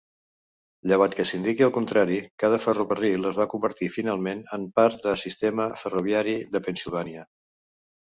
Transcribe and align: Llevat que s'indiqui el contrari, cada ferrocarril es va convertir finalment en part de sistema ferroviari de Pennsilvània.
Llevat 0.91 1.17
que 1.19 1.25
s'indiqui 1.31 1.65
el 1.67 1.73
contrari, 1.75 2.17
cada 2.45 2.59
ferrocarril 2.65 3.29
es 3.33 3.39
va 3.43 3.49
convertir 3.53 3.93
finalment 3.99 4.43
en 4.61 4.69
part 4.81 5.09
de 5.09 5.17
sistema 5.27 5.71
ferroviari 5.87 6.39
de 6.57 6.67
Pennsilvània. 6.69 7.33